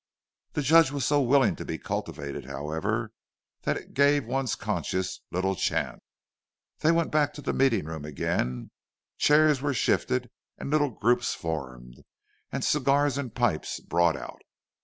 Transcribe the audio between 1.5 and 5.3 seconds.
to be cultivated, however, that it gave one's conscience